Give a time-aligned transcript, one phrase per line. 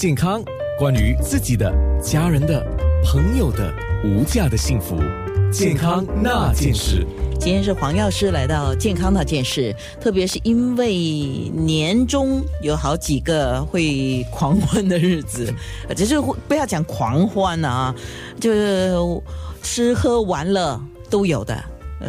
[0.00, 0.40] 健康，
[0.78, 2.64] 关于自己的、家人的、
[3.04, 4.96] 朋友的无价的幸福，
[5.50, 7.04] 健康那件事。
[7.40, 10.94] 今天是黄药师来到健康那件事，特别是因为
[11.52, 15.52] 年终有好几个会狂欢的日子，
[15.96, 16.14] 只是
[16.46, 17.92] 不要讲狂欢啊，
[18.38, 18.94] 就是
[19.64, 20.80] 吃喝玩乐
[21.10, 21.60] 都有的。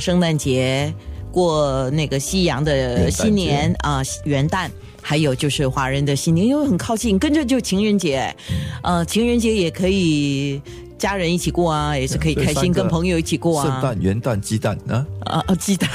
[0.00, 0.92] 圣诞节
[1.36, 4.70] 过那个西洋的新年啊，元旦，
[5.02, 8.34] 还有就是华人的新年，因为很靠近，跟着就情人节，
[8.82, 10.62] 呃，情人节也可以。
[10.98, 13.66] 家人一起过啊，也是可以开心，跟朋友一起过啊。
[13.66, 15.54] 圣诞、元旦、鸡蛋啊啊啊！
[15.56, 15.90] 鸡蛋，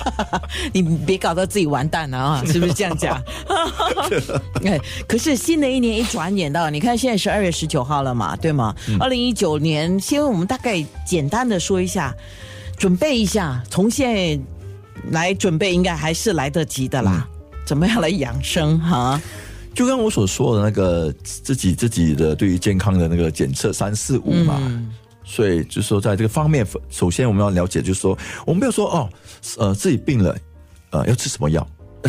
[0.72, 2.42] 你别搞到自己完蛋了啊！
[2.50, 3.22] 是不是这样讲？
[4.64, 8.74] 哎，可是新的一年一转眼到，你看现在是二月十九号了嘛，对吗？
[8.98, 12.16] 二零一九年，先我们大概简单的说一下，
[12.78, 14.40] 准备一下，从现在
[15.10, 17.26] 来准备，应该还是来得及的啦。
[17.66, 19.20] 怎么样来养生哈？
[19.72, 24.60] 就跟我所说的那个自己自己的对于健康的那个检测三四五嘛，
[25.22, 29.08] 所以就说在这个方面，首先我们要了解，就是说我们不要说哦，
[29.58, 30.36] 呃，自己病了，
[30.90, 31.64] 呃，要吃什么药，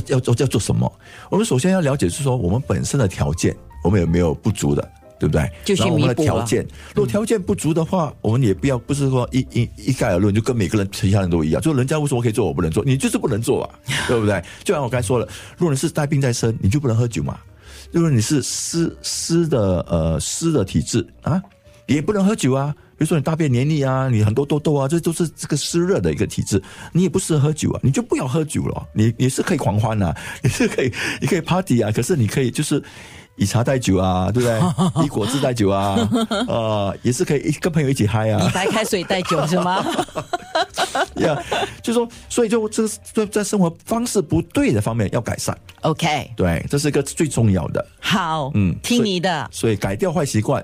[0.07, 0.91] 要要要做什么？
[1.29, 5.47] 我们首先要了解，就是说我们本身的条件，我们有没有不足的，对不对？
[5.63, 12.83] 就是我们的条件，如果条件不足的话，我们也不要不是说一一一概而论，就跟每个人其他人都一样，就人家为什么可以做，我不能做？
[12.83, 13.69] 你就是不能做啊，
[14.09, 14.43] 对不对？
[14.63, 15.27] 就像我刚才说了，
[15.59, 17.37] 如果你是带病在身，你就不能喝酒嘛。
[17.91, 21.39] 如果你是湿湿的呃湿的体质啊，
[21.93, 22.73] 也不能喝酒啊。
[22.97, 26.61] 比如说你大便黏腻啊，你很多痘痘啊，这都是这个湿热的一个体质，
[26.93, 28.87] 你也不适合喝酒啊，你就不要喝酒了。
[28.93, 32.83] 你你是可以狂欢啊， 你是可以你可以 party 啊，可是你可以就是
[33.37, 34.61] 以茶代酒啊，对不对？
[35.03, 35.97] 以果汁代酒啊，
[36.47, 38.45] 呃，也是可以跟朋友一起嗨啊。
[38.47, 39.83] 以白开水代酒是吗？
[41.17, 41.41] 呀，
[41.81, 45.57] 就说，所以就这在在生活方式不对的方面要改善。
[45.81, 47.83] OK，对，这是一个最重要的。
[47.99, 49.49] 好，嗯，听你的。
[49.51, 50.63] 所以改掉坏习惯，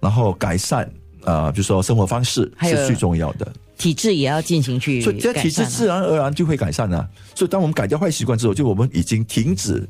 [0.00, 0.90] 然后改善
[1.24, 3.50] 啊，就说生活方式是最重要的。
[3.78, 7.06] 体质也要进行去，所以这体质自然而然就会改善啊。
[7.34, 9.86] 所以当我们改掉坏习惯之后，就我们已经停止。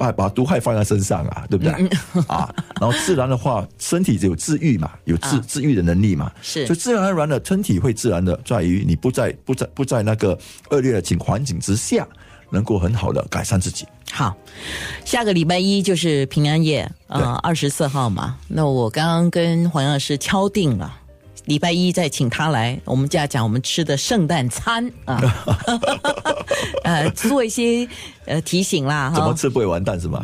[0.00, 1.72] 把把毒害放在身上啊，对不对？
[2.26, 2.48] 啊，
[2.80, 10.38] 然后自然的话，身体有自愈嘛，有治治愈的能力嘛，是，所以自然而然的身体会自然的，在于你不在不在不在那个
[10.70, 12.08] 恶劣的情环境之下，
[12.50, 13.86] 能够很好的改善自己。
[14.12, 14.36] 好，
[15.04, 18.36] 下个礼拜一就是平安夜啊，二十四号嘛。
[18.48, 20.96] 那我刚刚跟黄老师敲定了。
[21.46, 25.20] 礼拜一再请他来，我们家讲我们吃的圣诞餐啊，
[26.84, 27.88] 呃，做一些
[28.26, 30.22] 呃提醒啦，怎么吃不会完蛋是吗？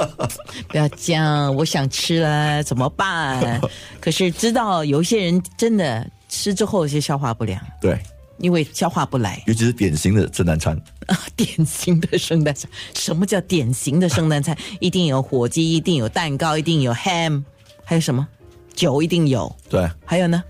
[0.68, 3.60] 不要这样，我想吃了怎么办？
[4.00, 7.98] 可是知道有一些人真的吃之后有些消化不良，对，
[8.38, 14.56] 因为消化不来，尤其是典型的圣诞餐啊， 典型的圣诞餐，什么叫典型的圣诞餐？
[14.80, 17.42] 一定有火鸡，一定有蛋糕，一定有 ham，
[17.84, 18.26] 还有什么？
[18.74, 20.42] 酒一定有，对，还有呢？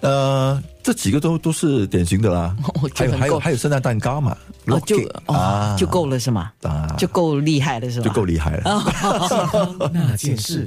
[0.00, 2.56] 呃，这几个都都是典型的啦。
[2.96, 4.34] 还有还有还有圣诞蛋糕嘛？
[4.66, 4.96] 哦，就
[5.26, 6.50] 啊就够了是吗？
[6.62, 8.04] 啊，就够厉害了是吗？
[8.04, 9.90] 就够厉害了。
[9.92, 10.66] 那件事。